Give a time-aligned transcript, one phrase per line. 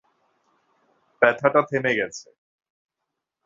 [1.21, 2.27] ব্যথাটা থেমে গেছে।